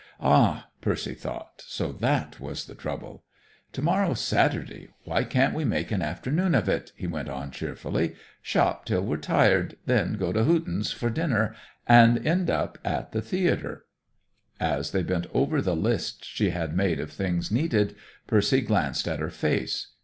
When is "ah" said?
0.23-0.65